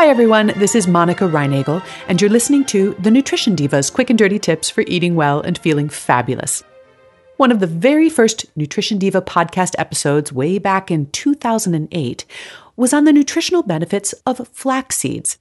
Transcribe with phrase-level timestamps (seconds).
[0.00, 0.46] Hi, everyone.
[0.56, 4.70] This is Monica Reinagel, and you're listening to The Nutrition Divas Quick and Dirty Tips
[4.70, 6.64] for Eating Well and Feeling Fabulous.
[7.36, 12.24] One of the very first Nutrition Diva podcast episodes, way back in 2008,
[12.76, 15.36] was on the nutritional benefits of flax seeds.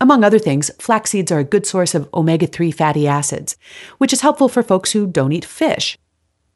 [0.00, 3.56] Among other things, flax seeds are a good source of omega 3 fatty acids,
[3.98, 5.96] which is helpful for folks who don't eat fish.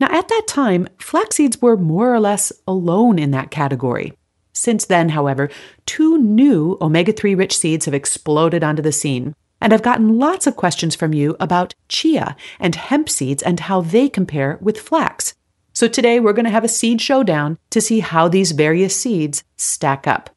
[0.01, 4.13] Now, at that time, flax seeds were more or less alone in that category.
[4.55, 5.51] Since then, however,
[5.85, 9.35] two new omega 3 rich seeds have exploded onto the scene.
[9.61, 13.81] And I've gotten lots of questions from you about chia and hemp seeds and how
[13.81, 15.35] they compare with flax.
[15.73, 19.43] So today we're going to have a seed showdown to see how these various seeds
[19.57, 20.31] stack up.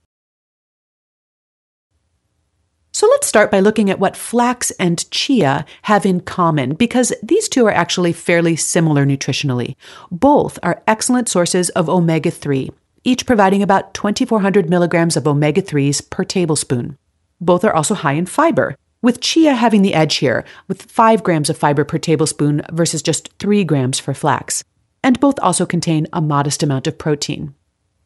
[2.92, 7.48] So let's start by looking at what flax and chia have in common because these
[7.48, 9.76] two are actually fairly similar nutritionally.
[10.10, 12.72] Both are excellent sources of omega 3,
[13.08, 16.98] each providing about 2,400 milligrams of omega 3s per tablespoon.
[17.40, 21.50] Both are also high in fiber, with chia having the edge here, with 5 grams
[21.50, 24.62] of fiber per tablespoon versus just 3 grams for flax.
[25.02, 27.56] And both also contain a modest amount of protein.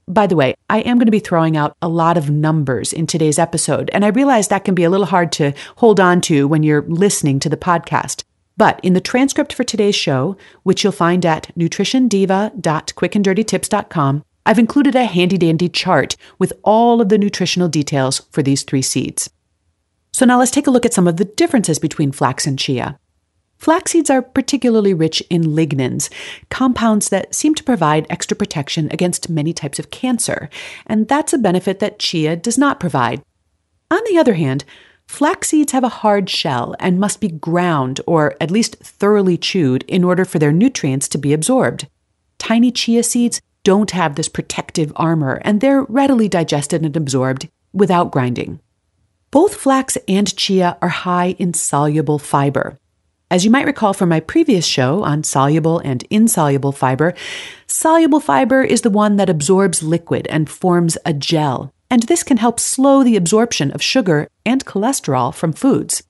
[0.07, 3.07] By the way, I am going to be throwing out a lot of numbers in
[3.07, 6.47] today's episode, and I realize that can be a little hard to hold on to
[6.47, 8.23] when you're listening to the podcast.
[8.56, 15.06] But in the transcript for today's show, which you'll find at nutritiondiva.quickanddirtytips.com, I've included a
[15.06, 19.29] handy dandy chart with all of the nutritional details for these three seeds.
[20.13, 23.00] So now let's take a look at some of the differences between flax and chia.
[23.57, 26.12] Flax seeds are particularly rich in lignans,
[26.50, 30.50] compounds that seem to provide extra protection against many types of cancer,
[30.88, 33.22] and that's a benefit that chia does not provide.
[33.91, 34.66] On the other hand,
[35.06, 39.84] flax seeds have a hard shell and must be ground or at least thoroughly chewed
[39.84, 41.88] in order for their nutrients to be absorbed.
[42.40, 48.11] Tiny chia seeds don't have this protective armor, and they're readily digested and absorbed without
[48.11, 48.59] grinding.
[49.29, 52.77] Both flax and chia are high in soluble fiber.
[53.29, 57.13] As you might recall from my previous show on soluble and insoluble fiber,
[57.66, 62.38] soluble fiber is the one that absorbs liquid and forms a gel, and this can
[62.38, 66.03] help slow the absorption of sugar and cholesterol from foods.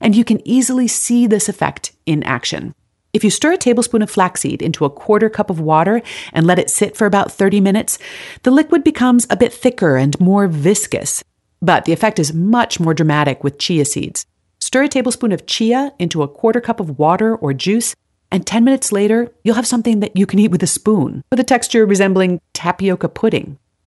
[0.00, 2.74] And you can easily see this effect in action.
[3.14, 6.02] If you stir a tablespoon of flaxseed into a quarter cup of water
[6.34, 7.98] and let it sit for about 30 minutes,
[8.42, 11.24] the liquid becomes a bit thicker and more viscous.
[11.62, 14.26] But the effect is much more dramatic with chia seeds.
[14.60, 17.96] Stir a tablespoon of chia into a quarter cup of water or juice,
[18.30, 21.40] and 10 minutes later, you'll have something that you can eat with a spoon, with
[21.40, 23.58] a texture resembling tapioca pudding.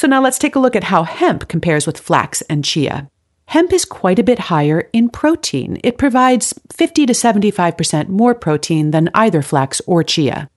[0.00, 3.10] So now let's take a look at how hemp compares with flax and chia.
[3.44, 5.78] Hemp is quite a bit higher in protein.
[5.84, 10.48] It provides 50 to 75% more protein than either flax or chia.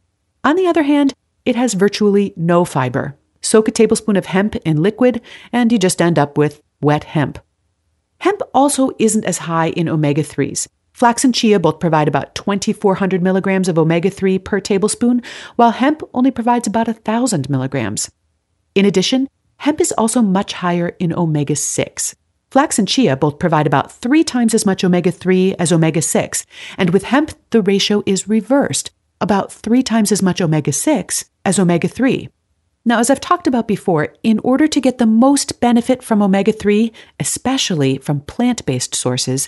[0.45, 1.13] On the other hand,
[1.43, 3.17] it has virtually no fiber.
[3.41, 5.19] Soak a tablespoon of hemp in liquid,
[5.51, 7.37] and you just end up with wet hemp.
[8.19, 10.69] Hemp also isn't as high in omega 3s.
[10.93, 15.21] Flax and chia both provide about 2,400 milligrams of omega 3 per tablespoon,
[15.57, 18.09] while hemp only provides about 1,000 milligrams.
[18.75, 22.15] In addition, hemp is also much higher in omega 6.
[22.49, 26.45] Flax and chia both provide about three times as much omega 3 as omega 6,
[26.77, 31.57] and with hemp, the ratio is reversed about three times as much omega 6 as
[31.57, 32.29] omega 3.
[32.85, 36.51] Now, as I've talked about before, in order to get the most benefit from omega
[36.51, 39.47] 3, especially from plant based sources,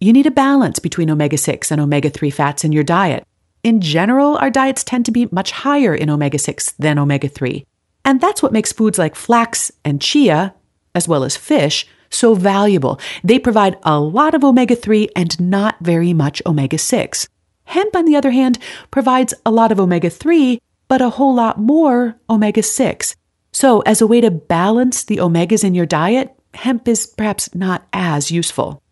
[0.00, 3.24] you need a balance between omega 6 and omega 3 fats in your diet.
[3.62, 7.64] In general, our diets tend to be much higher in omega 6 than omega 3.
[8.04, 10.54] And that's what makes foods like flax and chia,
[10.94, 13.00] as well as fish, so valuable.
[13.24, 17.28] They provide a lot of omega 3 and not very much omega 6.
[17.64, 18.58] Hemp, on the other hand,
[18.90, 23.16] provides a lot of omega 3, but a whole lot more omega 6.
[23.52, 27.86] So, as a way to balance the omegas in your diet, hemp is perhaps not
[27.92, 28.82] as useful.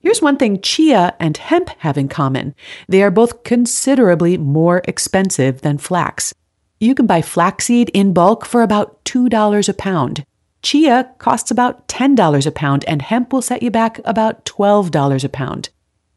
[0.00, 2.54] Here's one thing chia and hemp have in common
[2.88, 6.32] they are both considerably more expensive than flax.
[6.82, 10.24] You can buy flaxseed in bulk for about $2 a pound.
[10.62, 15.28] Chia costs about $10 a pound, and hemp will set you back about $12 a
[15.28, 15.68] pound.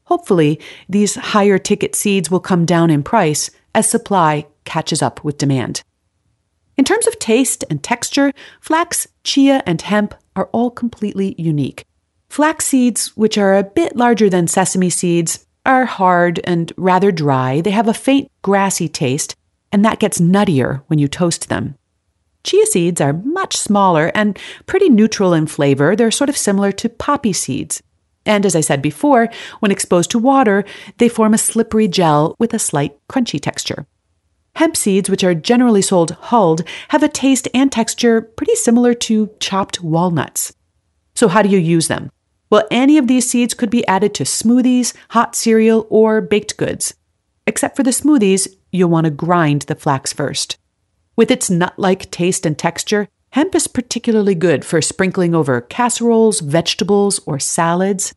[0.06, 5.38] Hopefully, these higher ticket seeds will come down in price as supply catches up with
[5.38, 5.84] demand.
[6.78, 8.32] In terms of taste and texture,
[8.62, 11.84] flax, chia, and hemp are all completely unique.
[12.30, 17.60] Flax seeds, which are a bit larger than sesame seeds, are hard and rather dry.
[17.60, 19.36] They have a faint grassy taste,
[19.74, 21.76] and that gets nuttier when you toast them.
[22.44, 24.38] Chia seeds are much smaller and
[24.68, 25.96] pretty neutral in flavor.
[25.96, 27.82] They're sort of similar to poppy seeds.
[28.26, 29.30] And as I said before,
[29.60, 30.64] when exposed to water,
[30.98, 33.86] they form a slippery gel with a slight crunchy texture.
[34.56, 39.32] Hemp seeds, which are generally sold hulled, have a taste and texture pretty similar to
[39.40, 40.54] chopped walnuts.
[41.16, 42.12] So, how do you use them?
[42.50, 46.94] Well, any of these seeds could be added to smoothies, hot cereal, or baked goods.
[47.48, 50.58] Except for the smoothies, you'll want to grind the flax first.
[51.16, 56.40] With its nut like taste and texture, Hemp is particularly good for sprinkling over casseroles,
[56.40, 58.14] vegetables, or salads.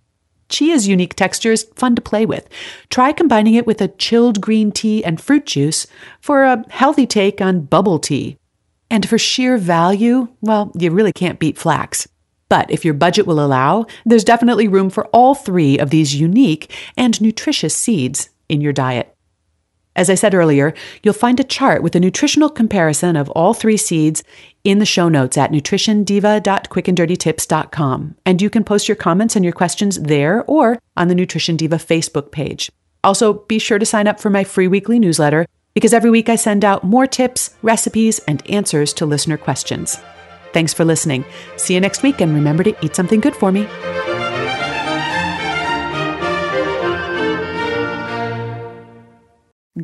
[0.49, 2.49] Chia's unique texture is fun to play with.
[2.91, 5.87] Try combining it with a chilled green tea and fruit juice
[6.21, 8.39] for a healthy take on bubble tea.
[8.91, 12.07] And for sheer value, well, you really can't beat flax.
[12.49, 16.73] But if your budget will allow, there's definitely room for all three of these unique
[16.97, 19.16] and nutritious seeds in your diet.
[19.97, 23.79] As I said earlier, you'll find a chart with a nutritional comparison of all three
[23.79, 24.23] seeds
[24.63, 28.17] in the show notes at nutritiondiva.quickanddirtytips.com.
[28.27, 31.77] And you can post your comments and your questions there or on the Nutrition Diva
[31.77, 32.71] Facebook page.
[33.03, 36.37] Also, be sure to sign up for my free weekly newsletter because every week I
[36.37, 39.99] send out more tips, recipes, and answers to listener questions.
[40.53, 41.25] Thanks for listening.
[41.57, 43.69] See you next week, and remember to eat something good for me.